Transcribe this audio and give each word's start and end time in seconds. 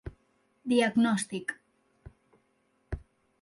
Diagnòstic: 0.71 1.53